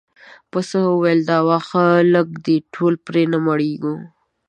پسه 0.51 0.77
وویل 0.85 1.19
دا 1.29 1.37
واښه 1.47 1.85
لږ 2.13 2.27
دي 2.45 2.57
ټول 2.73 2.93
پرې 3.05 3.23
نه 3.31 3.37
مړیږو. 3.45 3.95